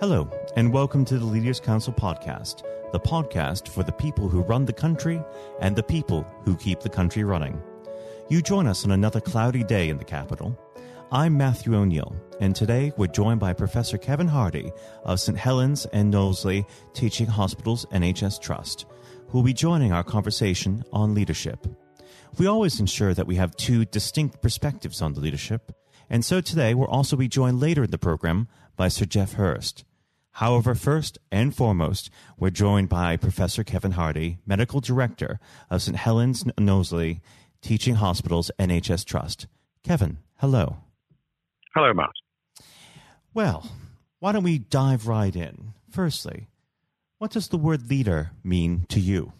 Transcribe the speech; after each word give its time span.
Hello, 0.00 0.30
and 0.54 0.72
welcome 0.72 1.04
to 1.04 1.18
the 1.18 1.24
Leaders 1.24 1.58
Council 1.58 1.92
podcast, 1.92 2.62
the 2.92 3.00
podcast 3.00 3.66
for 3.66 3.82
the 3.82 3.90
people 3.90 4.28
who 4.28 4.42
run 4.42 4.64
the 4.64 4.72
country 4.72 5.20
and 5.60 5.74
the 5.74 5.82
people 5.82 6.22
who 6.44 6.54
keep 6.54 6.78
the 6.78 6.88
country 6.88 7.24
running. 7.24 7.60
You 8.28 8.40
join 8.40 8.68
us 8.68 8.84
on 8.84 8.92
another 8.92 9.20
cloudy 9.20 9.64
day 9.64 9.88
in 9.88 9.98
the 9.98 10.04
capital. 10.04 10.56
I'm 11.10 11.36
Matthew 11.36 11.74
O'Neill, 11.74 12.14
and 12.40 12.54
today 12.54 12.92
we're 12.96 13.08
joined 13.08 13.40
by 13.40 13.54
Professor 13.54 13.98
Kevin 13.98 14.28
Hardy 14.28 14.70
of 15.02 15.18
St. 15.18 15.36
Helens 15.36 15.84
and 15.86 16.12
Knowsley 16.12 16.64
Teaching 16.94 17.26
Hospitals 17.26 17.84
NHS 17.86 18.40
Trust, 18.40 18.86
who 19.26 19.38
will 19.38 19.44
be 19.44 19.52
joining 19.52 19.90
our 19.90 20.04
conversation 20.04 20.84
on 20.92 21.12
leadership. 21.12 21.66
We 22.38 22.46
always 22.46 22.78
ensure 22.78 23.14
that 23.14 23.26
we 23.26 23.34
have 23.34 23.56
two 23.56 23.84
distinct 23.84 24.42
perspectives 24.42 25.02
on 25.02 25.14
the 25.14 25.20
leadership, 25.20 25.72
and 26.08 26.24
so 26.24 26.40
today 26.40 26.72
we'll 26.72 26.86
also 26.86 27.16
be 27.16 27.26
joined 27.26 27.58
later 27.58 27.82
in 27.82 27.90
the 27.90 27.98
program 27.98 28.46
by 28.76 28.86
Sir 28.86 29.04
Geoff 29.04 29.32
Hurst. 29.32 29.84
However, 30.38 30.76
first 30.76 31.18
and 31.32 31.52
foremost, 31.52 32.10
we're 32.38 32.50
joined 32.50 32.88
by 32.88 33.16
Professor 33.16 33.64
Kevin 33.64 33.90
Hardy, 33.90 34.38
Medical 34.46 34.78
Director 34.78 35.40
of 35.68 35.82
St. 35.82 35.96
Helens 35.96 36.44
Knowsley 36.56 37.20
Teaching 37.60 37.96
Hospitals 37.96 38.48
NHS 38.56 39.04
Trust. 39.04 39.48
Kevin, 39.82 40.18
hello. 40.36 40.76
Hello, 41.74 41.92
Matt. 41.92 42.10
Well, 43.34 43.68
why 44.20 44.30
don't 44.30 44.44
we 44.44 44.58
dive 44.58 45.08
right 45.08 45.34
in? 45.34 45.74
Firstly, 45.90 46.46
what 47.18 47.32
does 47.32 47.48
the 47.48 47.58
word 47.58 47.90
leader 47.90 48.30
mean 48.44 48.86
to 48.90 49.00
you? 49.00 49.32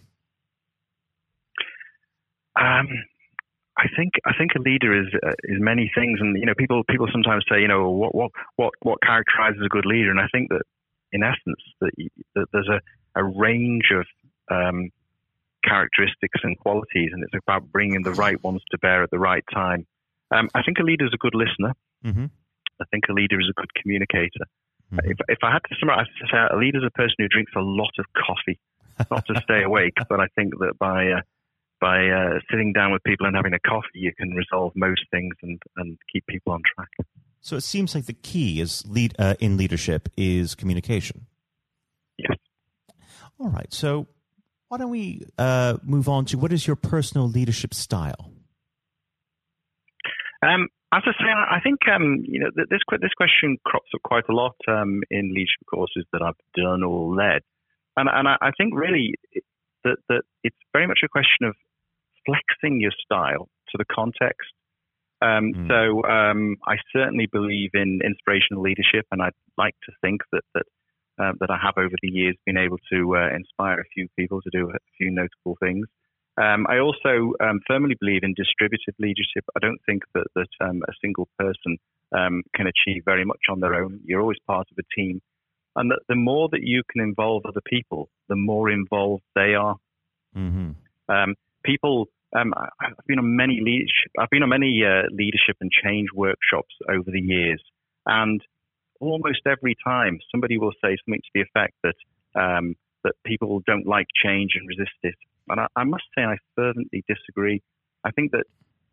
Um, 2.61 2.89
I 3.79 3.87
think 3.97 4.15
I 4.27 4.33
think 4.37 4.51
a 4.57 4.61
leader 4.61 5.01
is 5.01 5.07
uh, 5.25 5.31
is 5.45 5.61
many 5.61 5.93
things, 5.95 6.19
and 6.21 6.37
you 6.37 6.47
know, 6.47 6.55
people 6.59 6.83
people 6.91 7.07
sometimes 7.13 7.45
say, 7.49 7.61
you 7.61 7.69
know, 7.69 7.89
what 7.89 8.17
what 8.17 8.33
what 8.57 8.73
what 8.83 8.99
characterizes 9.01 9.63
a 9.65 9.69
good 9.69 9.87
leader, 9.87 10.11
and 10.11 10.19
I 10.19 10.27
think 10.33 10.49
that 10.49 10.63
in 11.13 11.23
essence 11.23 11.63
that, 11.81 11.91
that 12.35 12.47
there's 12.53 12.69
a, 12.69 12.81
a 13.19 13.25
range 13.25 13.91
of 13.93 14.07
um, 14.51 14.91
characteristics 15.65 16.41
and 16.43 16.59
qualities, 16.59 17.11
and 17.13 17.23
it's 17.23 17.35
about 17.47 17.71
bringing 17.71 18.03
the 18.03 18.13
right 18.13 18.43
ones 18.43 18.63
to 18.71 18.79
bear 18.79 19.03
at 19.03 19.11
the 19.11 19.19
right 19.19 19.45
time. 19.53 19.87
Um, 20.31 20.49
I 20.55 20.63
think 20.63 20.79
a 20.79 20.83
leader 20.83 21.07
is 21.07 21.13
a 21.15 21.19
good 21.19 21.35
listener. 21.35 21.75
Mm-hmm. 22.05 22.27
I 22.81 22.85
think 22.91 23.05
a 23.09 23.13
leader 23.13 23.41
is 23.41 23.49
a 23.51 23.61
good 23.61 23.73
communicator. 23.75 24.47
Mm-hmm. 24.93 25.11
If, 25.11 25.19
if 25.29 25.39
I 25.43 25.53
had 25.53 25.63
to 25.69 25.77
summarize, 25.81 26.07
a 26.53 26.57
leader 26.57 26.79
is 26.79 26.85
a 26.87 26.91
person 26.91 27.15
who 27.19 27.29
drinks 27.29 27.53
a 27.57 27.61
lot 27.61 27.93
of 27.99 28.07
coffee, 28.15 28.59
not 29.11 29.27
to 29.27 29.41
stay 29.43 29.63
awake, 29.63 29.95
but 30.09 30.21
I 30.21 30.27
think 30.37 30.59
that 30.61 30.79
by 30.79 31.13
uh, 31.13 31.21
by 31.81 32.09
uh, 32.09 32.41
sitting 32.51 32.73
down 32.73 32.93
with 32.93 33.03
people 33.05 33.27
and 33.27 33.37
having 33.37 33.53
a 33.53 33.61
coffee, 33.61 33.87
you 33.95 34.13
can 34.19 34.31
resolve 34.31 34.73
most 34.75 35.03
things 35.13 35.35
and, 35.43 35.63
and 35.77 35.97
keep 36.13 36.27
people 36.27 36.53
on 36.53 36.61
track. 36.75 36.89
So 37.41 37.57
it 37.57 37.63
seems 37.63 37.95
like 37.95 38.07
the 38.07 38.13
key 38.13 38.61
is 38.61 38.85
lead 38.87 39.15
uh, 39.19 39.35
in 39.41 39.57
leadership 39.57 40.09
is 40.17 40.55
communication. 40.55 41.27
Yes. 42.19 42.37
All 43.39 43.49
right. 43.49 43.73
So 43.73 44.07
why 44.69 44.79
don't 44.79 44.91
we 44.91 45.27
uh, 45.39 45.79
move 45.83 46.09
on 46.09 46.25
to 46.27 46.39
what 46.39 46.53
is 46.53 46.67
your 46.67 46.77
personal 46.77 47.29
leadership 47.29 47.73
style? 47.73 48.33
Um, 50.43 50.69
as 50.93 51.03
I 51.05 51.13
say, 51.13 51.29
I 51.29 51.61
think 51.63 51.81
um, 51.93 52.25
you 52.27 52.41
know 52.41 52.51
this 52.55 52.81
this 53.01 53.15
question 53.17 53.59
crops 53.65 53.91
up 53.95 54.03
quite 54.03 54.25
a 54.29 54.35
lot 54.35 54.57
um, 54.69 55.03
in 55.11 55.35
leadership 55.35 55.67
courses 55.69 56.05
that 56.13 56.23
I've 56.23 56.35
done 56.55 56.83
or 56.83 57.15
led, 57.15 57.43
and 57.97 58.09
and 58.11 58.29
I, 58.29 58.37
I 58.41 58.51
think 58.57 58.75
really 58.75 59.15
that 59.85 59.97
that 60.09 60.23
it's 60.45 60.57
very 60.73 60.87
much 60.87 61.01
a 61.05 61.09
question 61.09 61.47
of 61.47 61.57
flexing 62.25 62.81
your 62.81 62.93
style 63.05 63.49
to 63.71 63.79
the 63.79 63.85
context. 63.85 64.49
Um, 65.21 65.53
mm. 65.53 65.69
So 65.69 66.09
um, 66.09 66.57
I 66.67 66.77
certainly 66.93 67.27
believe 67.31 67.71
in 67.75 68.01
inspirational 68.05 68.63
leadership, 68.63 69.07
and 69.11 69.21
I'd 69.21 69.33
like 69.57 69.75
to 69.87 69.93
think 70.01 70.23
that 70.33 70.43
that 70.55 70.65
uh, 71.19 71.33
that 71.41 71.51
I 71.51 71.59
have 71.61 71.75
over 71.77 71.95
the 72.01 72.11
years 72.11 72.37
been 72.47 72.57
able 72.57 72.79
to 72.93 73.17
uh, 73.17 73.35
inspire 73.35 73.81
a 73.81 73.85
few 73.93 74.07
people 74.17 74.41
to 74.43 74.51
do 74.51 74.71
a 74.71 74.79
few 74.97 75.11
notable 75.11 75.57
things. 75.61 75.87
Um, 76.41 76.67
I 76.69 76.79
also 76.79 77.33
um, 77.41 77.59
firmly 77.67 77.97
believe 77.99 78.23
in 78.23 78.35
distributed 78.35 78.95
leadership. 79.01 79.45
I 79.57 79.59
don't 79.61 79.81
think 79.87 80.05
that 80.15 80.27
that 80.37 80.49
um, 80.61 80.83
a 80.89 80.93
single 81.01 81.29
person 81.37 81.79
um, 82.17 82.45
can 82.55 82.69
achieve 82.69 83.03
very 83.05 83.25
much 83.25 83.41
on 83.51 83.59
their 83.59 83.75
own. 83.75 84.01
You're 84.05 84.21
always 84.21 84.39
part 84.47 84.69
of 84.71 84.79
a 84.79 84.95
team, 84.95 85.21
and 85.75 85.91
that 85.91 86.01
the 86.09 86.15
more 86.15 86.49
that 86.53 86.63
you 86.63 86.83
can 86.93 87.03
involve 87.03 87.43
other 87.45 87.63
people, 87.67 88.09
the 88.29 88.37
more 88.37 88.71
involved 88.71 89.25
they 89.35 89.55
are. 89.55 89.77
Mm-hmm. 90.37 91.33
people 91.65 92.07
um, 92.37 92.53
I've 92.57 93.07
been 93.07 93.19
on 93.19 93.37
many 93.37 93.61
leadership. 93.63 94.13
I've 94.19 94.31
been 94.31 94.43
on 94.43 94.51
many 94.51 94.83
uh, 94.85 95.09
leadership 95.11 95.57
and 95.61 95.71
change 95.71 96.09
workshops 96.15 96.75
over 96.89 97.11
the 97.11 97.21
years, 97.21 97.63
and 98.07 98.41
almost 99.01 99.41
every 99.47 99.77
time 99.85 100.19
somebody 100.31 100.59
will 100.59 100.73
say 100.83 100.97
something 101.05 101.21
to 101.21 101.31
the 101.35 101.43
effect 101.43 101.75
that 101.83 101.95
um, 102.41 102.75
that 103.05 103.15
people 103.25 103.61
don't 103.67 103.87
like 103.87 104.07
change 104.23 104.53
and 104.57 104.69
resist 104.69 104.97
it. 105.03 105.15
And 105.49 105.61
I, 105.61 105.67
I 105.77 105.85
must 105.85 106.05
say, 106.17 106.25
I 106.25 106.37
fervently 106.57 107.05
disagree. 107.09 107.63
I 108.05 108.11
think 108.11 108.33
that 108.33 108.45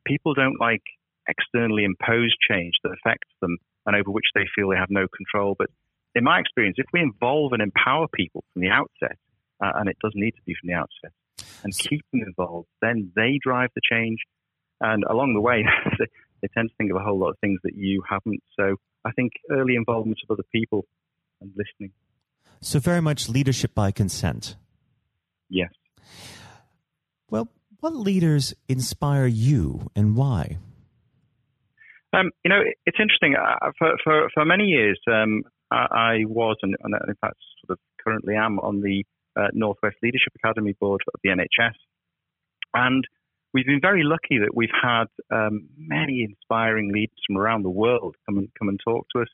people 0.06 0.34
don't 0.34 0.60
like 0.60 0.84
externally 1.28 1.84
imposed 1.84 2.36
change 2.50 2.74
that 2.84 2.92
affects 2.94 3.32
them 3.42 3.58
and 3.86 3.96
over 3.96 4.12
which 4.12 4.26
they 4.34 4.46
feel 4.56 4.70
they 4.70 4.78
have 4.78 4.90
no 4.90 5.08
control. 5.08 5.56
But 5.58 5.70
in 6.14 6.24
my 6.24 6.40
experience, 6.40 6.78
if 6.78 6.86
we 6.94 7.02
involve 7.02 7.54
and 7.54 7.62
empower 7.62 8.08
people 8.14 8.44
from 8.54 8.62
the 8.62 8.70
outset, 8.70 9.18
uh, 9.62 9.72
and 9.76 9.90
it 9.90 9.98
does 10.04 10.14
need 10.16 10.32
to 10.32 10.42
be 10.46 10.56
from 10.60 10.68
the 10.68 10.74
outset, 10.74 11.12
and 11.66 11.76
keep 11.76 12.06
them 12.14 12.22
involved. 12.26 12.68
Then 12.82 13.12
they 13.16 13.40
drive 13.42 13.70
the 13.76 13.82
change. 13.92 14.20
And 14.80 15.04
along 15.04 15.34
the 15.34 15.42
way, 15.42 15.66
they 16.42 16.48
tend 16.56 16.70
to 16.70 16.76
think 16.78 16.92
of 16.92 16.98
a 16.98 17.04
whole 17.04 17.20
lot 17.20 17.30
of 17.32 17.40
things 17.40 17.60
that 17.64 17.76
you 17.76 18.04
haven't. 18.08 18.44
So 18.58 18.76
I 19.04 19.12
think 19.12 19.34
early 19.52 19.76
involvement 19.76 20.20
of 20.24 20.34
other 20.34 20.48
people 20.54 20.86
and 21.42 21.52
listening. 21.58 21.92
So 22.62 22.80
very 22.80 23.02
much 23.02 23.28
leadership 23.28 23.74
by 23.74 23.92
consent. 23.92 24.56
Yes. 25.50 25.72
Well, 27.32 27.50
what 27.80 27.96
leaders 27.96 28.54
inspire 28.70 29.26
you 29.26 29.90
and 29.96 30.16
why? 30.16 30.60
Um, 32.14 32.30
you 32.44 32.50
know, 32.50 32.62
it's 32.86 32.98
interesting. 33.00 33.36
Uh, 33.36 33.72
for, 33.78 33.94
for, 34.04 34.30
for 34.34 34.46
many 34.46 34.66
years, 34.66 35.00
um, 35.12 35.44
I, 35.72 35.88
I, 35.92 36.14
was, 36.26 36.58
and, 36.62 36.76
and, 36.84 36.94
in 37.08 37.16
fact, 37.16 37.38
sort 37.66 37.78
of 37.78 37.80
currently 38.04 38.36
am 38.36 38.60
on 38.60 38.82
the 38.82 39.04
uh, 39.36 39.48
Northwest 39.54 39.98
Leadership 40.02 40.34
Academy 40.36 40.74
Board 40.80 41.02
of 41.14 41.20
the 41.24 41.30
NHS. 41.30 41.76
And 42.74 43.08
we've 43.54 43.66
been 43.66 43.82
very 43.82 44.04
lucky 44.04 44.40
that 44.40 44.54
we've 44.54 44.70
had 44.82 45.06
um, 45.32 45.70
many 45.78 46.24
inspiring 46.24 46.92
leaders 46.94 47.18
from 47.26 47.38
around 47.38 47.64
the 47.64 47.70
world 47.70 48.16
come 48.26 48.38
and 48.38 48.50
come 48.60 48.70
and 48.70 48.80
talk 48.84 49.08
to 49.16 49.22
us. 49.22 49.30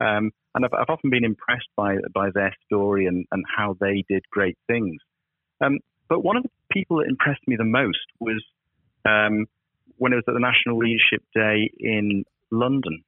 Um, 0.00 0.32
and 0.54 0.64
I've, 0.64 0.72
I've, 0.72 0.90
often 0.90 1.10
been 1.10 1.24
impressed 1.24 1.68
by 1.76 1.96
by 2.14 2.28
their 2.34 2.54
story 2.66 3.06
and, 3.06 3.26
and 3.30 3.44
how 3.56 3.76
they 3.80 4.04
did 4.08 4.24
great 4.30 4.58
things. 4.66 5.00
Um, 5.60 5.78
but 6.08 6.22
one 6.24 6.36
of 6.36 6.42
the 6.42 6.50
people 6.70 6.98
that 6.98 7.08
impressed 7.08 7.46
me 7.46 7.56
the 7.56 7.64
most 7.64 8.06
was 8.20 8.42
um, 9.04 9.46
when 9.96 10.12
it 10.12 10.16
was 10.16 10.24
at 10.28 10.34
the 10.34 10.40
National 10.40 10.78
Leadership 10.78 11.22
Day 11.34 11.70
in 11.78 12.24
London, 12.50 13.04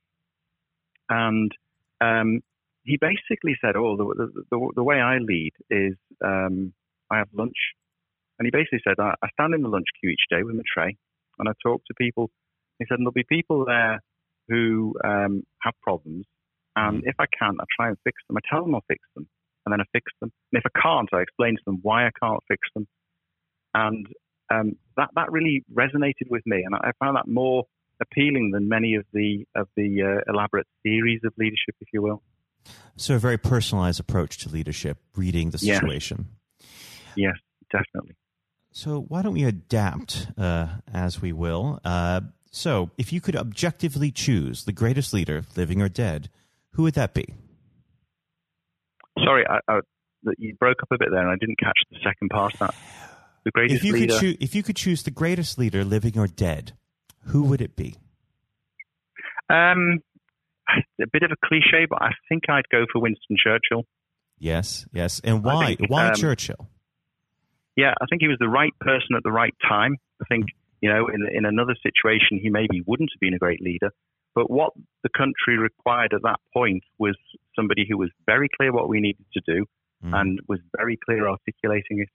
and 1.09 1.53
um, 2.01 2.43
he 2.85 2.99
basically 3.01 3.57
said, 3.61 3.77
"Oh, 3.77 3.97
the, 3.97 4.45
the, 4.51 4.73
the 4.77 4.83
way 4.83 4.97
I 4.97 5.19
lead 5.19 5.53
is 5.71 5.95
um, 6.25 6.73
I 7.11 7.19
have 7.19 7.29
lunch," 7.33 7.57
and 8.39 8.47
he 8.47 8.51
basically 8.51 8.81
said, 8.87 8.95
I, 8.99 9.15
"I 9.23 9.29
stand 9.35 9.55
in 9.55 9.63
the 9.63 9.69
lunch 9.69 9.87
queue 10.01 10.11
each 10.11 10.27
day 10.31 10.43
with 10.43 10.57
my 10.57 10.63
tray, 10.73 10.97
and 11.39 11.49
I 11.49 11.53
talk 11.63 11.83
to 11.87 11.95
people." 11.95 12.31
He 12.79 12.87
said, 12.89 12.99
and 12.99 13.05
"There'll 13.05 13.13
be 13.13 13.25
people 13.29 13.65
there 13.65 14.01
who 14.49 14.95
um, 15.05 15.43
have 15.63 15.75
problems, 15.83 16.25
and 16.77 17.03
if 17.05 17.17
I 17.19 17.27
can, 17.39 17.57
I 17.61 17.65
try 17.77 17.89
and 17.89 17.99
fix 18.05 18.17
them. 18.29 18.37
I 18.37 18.41
tell 18.51 18.65
them 18.65 18.75
I'll 18.75 18.85
fix 18.89 19.01
them, 19.15 19.29
and 19.67 19.73
then 19.73 19.81
I 19.81 19.85
fix 19.93 20.11
them. 20.21 20.33
And 20.53 20.63
if 20.63 20.71
I 20.75 20.81
can't, 20.81 21.09
I 21.13 21.21
explain 21.21 21.57
to 21.57 21.63
them 21.67 21.81
why 21.83 22.07
I 22.07 22.11
can't 22.23 22.41
fix 22.49 22.61
them, 22.75 22.87
and 23.75 24.07
um, 24.51 24.77
that 24.97 25.11
that 25.15 25.31
really 25.31 25.65
resonated 25.73 26.31
with 26.31 26.43
me, 26.47 26.63
and 26.65 26.75
I 26.75 26.93
found 27.01 27.17
that 27.17 27.29
more." 27.29 27.65
appealing 28.01 28.53
than 28.53 28.69
many 28.69 28.95
of 28.95 29.05
the 29.13 29.45
of 29.57 29.67
the 29.77 30.03
uh, 30.03 30.33
elaborate 30.33 30.67
theories 30.85 31.21
of 31.25 31.33
leadership, 31.37 31.75
if 31.81 31.89
you 31.93 32.01
will. 32.03 32.23
So, 32.97 33.15
a 33.15 33.19
very 33.19 33.39
personalized 33.39 34.01
approach 34.01 34.39
to 34.39 34.49
leadership, 34.49 34.99
reading 35.15 35.51
the 35.51 35.59
situation. 35.59 36.27
Yes, 37.15 37.35
yes 37.35 37.35
definitely. 37.71 38.17
So, 38.73 39.01
why 39.09 39.23
don't 39.23 39.35
we 39.35 39.45
adapt 39.45 40.29
uh, 40.37 40.69
as 40.93 41.23
we 41.23 41.33
will? 41.33 41.81
Uh, 41.85 42.23
so, 42.51 42.91
if 42.99 43.13
you 43.13 43.21
could 43.21 43.37
objectively 43.37 44.11
choose 44.11 44.65
the 44.65 44.73
greatest 44.73 45.13
leader, 45.13 45.45
living 45.57 45.81
or 45.81 45.89
dead, 45.89 46.29
who 46.73 46.83
would 46.85 46.95
that 46.95 47.15
be? 47.15 47.35
Sorry, 49.25 49.45
I, 49.49 49.59
I, 49.69 49.81
you 50.39 50.55
broke 50.55 50.83
up 50.83 50.89
a 50.93 50.99
bit 50.99 51.09
there, 51.11 51.21
and 51.21 51.31
I 51.31 51.37
didn't 51.39 51.59
catch 51.59 51.79
the 51.91 51.99
second 52.05 52.31
part 52.31 52.53
that. 52.61 52.75
The 53.45 53.53
greatest 53.53 53.77
if 53.77 53.85
you 53.85 53.93
leader. 53.93 54.13
Could 54.13 54.21
choo- 54.21 54.37
if 54.41 54.55
you 54.55 54.63
could 54.63 54.77
choose 54.77 55.03
the 55.03 55.11
greatest 55.11 55.59
leader, 55.59 55.85
living 55.85 56.19
or 56.19 56.27
dead, 56.27 56.73
who 57.27 57.45
would 57.45 57.61
it 57.61 57.77
be? 57.77 57.97
Um, 59.49 60.01
a 61.01 61.07
bit 61.13 61.23
of 61.23 61.31
a 61.31 61.47
cliche, 61.47 61.87
but 61.89 62.03
I 62.03 62.11
think 62.29 62.45
I'd 62.49 62.69
go 62.71 62.85
for 62.93 63.01
Winston 63.01 63.37
Churchill. 63.43 63.85
Yes, 64.39 64.87
yes. 64.93 65.21
And 65.25 65.43
why? 65.43 65.77
Think, 65.77 65.91
why 65.91 66.09
um, 66.09 66.15
Churchill? 66.15 66.69
Yeah, 67.77 67.95
I 68.01 68.07
think 68.11 68.23
he 68.23 68.29
was 68.29 68.39
the 68.41 68.49
right 68.49 68.73
person 68.81 69.17
at 69.17 69.23
the 69.23 69.33
right 69.33 69.55
time. 69.69 69.97
I 70.21 70.25
think, 70.29 70.47
you 70.81 70.93
know, 70.93 71.09
in, 71.09 71.27
in 71.33 71.45
another 71.45 71.77
situation, 71.83 72.39
he 72.43 72.51
maybe 72.51 72.83
wouldn't 72.87 73.11
have 73.15 73.21
been 73.21 73.35
a 73.35 73.39
great 73.39 73.61
leader. 73.61 73.91
But 74.35 74.51
what 74.51 74.73
the 75.03 75.09
country 75.17 75.59
required 75.59 76.13
at 76.13 76.23
that 76.23 76.39
point 76.53 76.83
was 76.99 77.17
somebody 77.57 77.87
who 77.89 77.97
was 77.99 78.11
very 78.27 78.49
clear 78.57 78.73
what 78.73 78.89
we 78.89 79.01
needed 79.01 79.25
to 79.35 79.41
do 79.47 79.65
mm. 80.05 80.15
and 80.15 80.41
was 80.49 80.61
very 80.77 80.99
clear 81.05 81.29
articulating 81.29 82.01
it. 82.01 82.09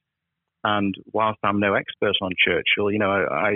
And 0.63 0.95
whilst 1.11 1.39
I'm 1.43 1.59
no 1.59 1.73
expert 1.73 2.15
on 2.21 2.31
Churchill, 2.45 2.91
you 2.91 2.99
know, 2.99 3.11
I, 3.11 3.35
I 3.35 3.49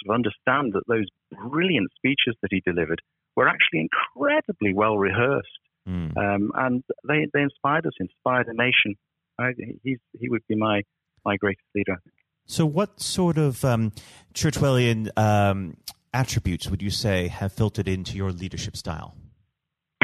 sort 0.00 0.08
of 0.08 0.14
understand 0.14 0.72
that 0.72 0.84
those 0.88 1.06
brilliant 1.50 1.90
speeches 1.96 2.34
that 2.40 2.48
he 2.50 2.62
delivered 2.64 3.02
were 3.36 3.48
actually 3.48 3.88
incredibly 3.88 4.74
well 4.74 4.98
rehearsed. 4.98 5.48
Mm. 5.88 6.16
Um, 6.16 6.52
and 6.54 6.84
they, 7.08 7.26
they 7.32 7.42
inspired 7.42 7.86
us, 7.86 7.92
inspired 7.98 8.46
a 8.48 8.54
nation. 8.54 8.96
I, 9.38 9.50
he's, 9.82 9.98
he 10.18 10.28
would 10.28 10.42
be 10.48 10.54
my, 10.54 10.82
my 11.24 11.36
greatest 11.36 11.66
leader, 11.74 11.92
I 11.92 12.00
think. 12.04 12.14
So, 12.46 12.66
what 12.66 13.00
sort 13.00 13.38
of 13.38 13.64
um, 13.64 13.92
Churchwellian 14.34 15.16
um, 15.16 15.76
attributes 16.12 16.68
would 16.68 16.82
you 16.82 16.90
say 16.90 17.28
have 17.28 17.52
filtered 17.52 17.88
into 17.88 18.16
your 18.16 18.32
leadership 18.32 18.76
style? 18.76 19.16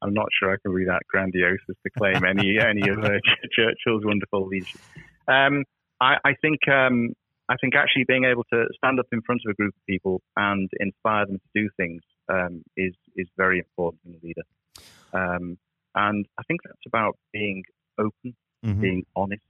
I'm 0.00 0.14
not 0.14 0.26
sure 0.38 0.52
I 0.52 0.56
can 0.62 0.74
be 0.76 0.84
that 0.84 1.00
grandiose 1.08 1.58
as 1.68 1.76
to 1.84 1.90
claim 1.98 2.24
any 2.24 2.58
any 2.64 2.88
of 2.88 2.98
uh, 2.98 3.18
Churchill's 3.52 4.04
wonderful 4.04 4.46
leadership. 4.46 4.80
Um, 5.26 5.64
I, 6.00 6.16
I, 6.24 6.34
think 6.40 6.60
um, 6.68 7.12
I 7.48 7.56
think 7.56 7.74
actually 7.74 8.04
being 8.06 8.24
able 8.24 8.44
to 8.52 8.66
stand 8.76 9.00
up 9.00 9.06
in 9.12 9.22
front 9.22 9.40
of 9.46 9.50
a 9.50 9.54
group 9.54 9.74
of 9.74 9.86
people 9.86 10.20
and 10.36 10.68
inspire 10.80 11.26
them 11.26 11.38
to 11.38 11.62
do 11.62 11.68
things 11.76 12.02
um, 12.28 12.62
is 12.76 12.94
is 13.16 13.26
very 13.36 13.58
important 13.58 14.00
in 14.06 14.14
a 14.14 14.26
leader. 14.26 14.42
Um, 15.12 15.58
and 15.94 16.26
I 16.38 16.42
think 16.42 16.60
that's 16.64 16.86
about 16.86 17.16
being 17.32 17.64
open, 17.98 18.36
mm-hmm. 18.64 18.80
being 18.80 19.06
honest, 19.16 19.42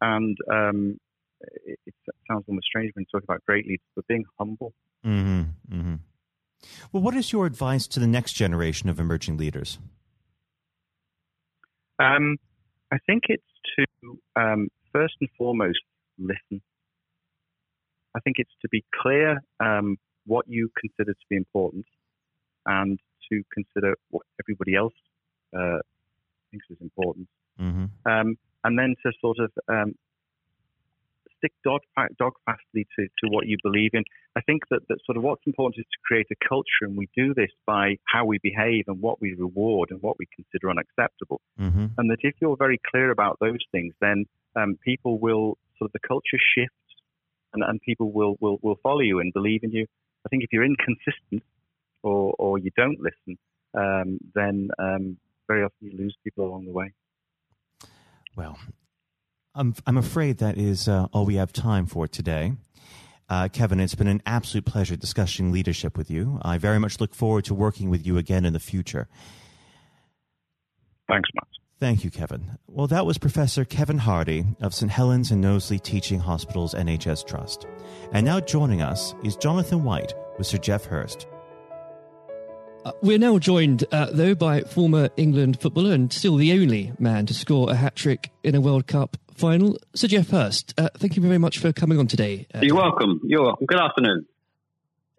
and 0.00 0.36
um, 0.50 0.98
it, 1.40 1.78
it, 1.86 1.94
sounds 2.28 2.44
almost 2.48 2.66
strange 2.66 2.92
when 2.94 3.02
you 3.02 3.18
talk 3.18 3.24
about 3.24 3.44
great 3.46 3.66
leaders, 3.66 3.86
but 3.94 4.06
being 4.06 4.24
humble. 4.38 4.72
Mm-hmm. 5.04 5.42
Mm-hmm. 5.74 5.94
Well, 6.92 7.02
what 7.02 7.14
is 7.14 7.32
your 7.32 7.46
advice 7.46 7.86
to 7.88 8.00
the 8.00 8.06
next 8.06 8.32
generation 8.32 8.88
of 8.88 8.98
emerging 8.98 9.36
leaders? 9.36 9.78
Um, 11.98 12.38
I 12.90 12.98
think 13.06 13.24
it's 13.28 13.42
to 13.76 14.18
um, 14.36 14.68
first 14.92 15.14
and 15.20 15.28
foremost 15.36 15.80
listen. 16.18 16.62
I 18.14 18.20
think 18.20 18.36
it's 18.38 18.52
to 18.62 18.68
be 18.68 18.84
clear 19.02 19.42
um, 19.60 19.96
what 20.26 20.46
you 20.48 20.70
consider 20.78 21.12
to 21.12 21.26
be 21.28 21.36
important 21.36 21.86
and 22.66 22.98
to 23.30 23.42
consider 23.52 23.96
what 24.10 24.24
everybody 24.42 24.74
else 24.74 24.94
uh, 25.56 25.78
thinks 26.50 26.66
is 26.70 26.78
important. 26.80 27.28
Mm-hmm. 27.60 28.10
Um, 28.10 28.36
and 28.64 28.78
then 28.78 28.94
to 29.04 29.12
sort 29.20 29.38
of 29.38 29.50
um, 29.68 29.94
stick 31.42 31.52
dog, 31.64 31.80
dog 32.18 32.32
fastly 32.46 32.86
to, 32.96 33.06
to 33.06 33.30
what 33.30 33.46
you 33.46 33.56
believe 33.62 33.90
in. 33.94 34.04
I 34.36 34.40
think 34.40 34.62
that, 34.70 34.80
that 34.88 34.98
sort 35.04 35.16
of 35.16 35.24
what's 35.24 35.42
important 35.46 35.80
is 35.80 35.86
to 35.90 35.98
create 36.06 36.26
a 36.30 36.48
culture, 36.48 36.82
and 36.82 36.96
we 36.96 37.08
do 37.16 37.34
this 37.34 37.50
by 37.66 37.96
how 38.04 38.24
we 38.24 38.38
behave 38.42 38.84
and 38.86 39.00
what 39.00 39.20
we 39.20 39.34
reward 39.34 39.90
and 39.90 40.00
what 40.00 40.18
we 40.18 40.26
consider 40.34 40.70
unacceptable. 40.70 41.40
Mm-hmm. 41.60 41.86
And 41.98 42.10
that 42.10 42.18
if 42.20 42.34
you're 42.40 42.56
very 42.56 42.80
clear 42.90 43.10
about 43.10 43.38
those 43.40 43.58
things, 43.72 43.94
then 44.00 44.26
um, 44.56 44.78
people 44.84 45.18
will 45.18 45.58
sort 45.78 45.88
of 45.88 45.92
the 45.92 46.06
culture 46.06 46.38
shifts, 46.56 46.76
and, 47.52 47.62
and 47.62 47.80
people 47.80 48.12
will, 48.12 48.36
will, 48.40 48.58
will 48.62 48.78
follow 48.82 49.00
you 49.00 49.20
and 49.20 49.32
believe 49.32 49.62
in 49.62 49.70
you. 49.70 49.86
I 50.24 50.28
think 50.28 50.42
if 50.42 50.50
you're 50.52 50.64
inconsistent 50.64 51.42
or, 52.02 52.34
or 52.38 52.58
you 52.58 52.70
don't 52.76 52.98
listen, 53.00 53.38
um, 53.74 54.18
then 54.34 54.70
um, 54.78 55.16
very 55.48 55.64
often 55.64 55.78
you 55.80 55.96
lose 55.96 56.16
people 56.24 56.46
along 56.46 56.66
the 56.66 56.72
way. 56.72 56.92
Well, 58.36 58.58
I'm, 59.54 59.74
I'm 59.86 59.98
afraid 59.98 60.38
that 60.38 60.56
is 60.56 60.88
uh, 60.88 61.06
all 61.12 61.26
we 61.26 61.34
have 61.36 61.52
time 61.52 61.86
for 61.86 62.08
today. 62.08 62.54
Uh, 63.28 63.48
Kevin, 63.48 63.80
it's 63.80 63.94
been 63.94 64.08
an 64.08 64.22
absolute 64.26 64.64
pleasure 64.64 64.96
discussing 64.96 65.52
leadership 65.52 65.96
with 65.96 66.10
you. 66.10 66.38
I 66.42 66.58
very 66.58 66.78
much 66.78 67.00
look 67.00 67.14
forward 67.14 67.44
to 67.46 67.54
working 67.54 67.88
with 67.88 68.06
you 68.06 68.18
again 68.18 68.44
in 68.44 68.52
the 68.52 68.60
future. 68.60 69.08
Thanks, 71.08 71.28
Matt. 71.34 71.61
Thank 71.82 72.04
you, 72.04 72.12
Kevin. 72.12 72.58
Well, 72.68 72.86
that 72.86 73.06
was 73.06 73.18
Professor 73.18 73.64
Kevin 73.64 73.98
Hardy 73.98 74.44
of 74.60 74.72
St. 74.72 74.88
Helens 74.88 75.32
and 75.32 75.40
Knowsley 75.40 75.80
Teaching 75.80 76.20
Hospitals 76.20 76.74
NHS 76.74 77.26
Trust. 77.26 77.66
And 78.12 78.24
now 78.24 78.38
joining 78.38 78.82
us 78.82 79.16
is 79.24 79.34
Jonathan 79.34 79.82
White 79.82 80.14
with 80.38 80.46
Sir 80.46 80.58
Geoff 80.58 80.84
Hurst. 80.84 81.26
Uh, 82.84 82.92
we're 83.02 83.18
now 83.18 83.36
joined, 83.40 83.84
uh, 83.90 84.10
though, 84.12 84.36
by 84.36 84.60
former 84.60 85.08
England 85.16 85.60
footballer 85.60 85.92
and 85.92 86.12
still 86.12 86.36
the 86.36 86.52
only 86.52 86.92
man 87.00 87.26
to 87.26 87.34
score 87.34 87.68
a 87.68 87.74
hat 87.74 87.96
trick 87.96 88.30
in 88.44 88.54
a 88.54 88.60
World 88.60 88.86
Cup 88.86 89.16
final. 89.34 89.76
Sir 89.96 90.06
Geoff 90.06 90.30
Hurst, 90.30 90.74
uh, 90.78 90.88
thank 90.98 91.16
you 91.16 91.22
very 91.22 91.38
much 91.38 91.58
for 91.58 91.72
coming 91.72 91.98
on 91.98 92.06
today. 92.06 92.46
Uh, 92.54 92.60
You're 92.62 92.76
welcome. 92.76 93.20
You're 93.24 93.42
welcome. 93.42 93.66
Good 93.66 93.80
afternoon. 93.80 94.24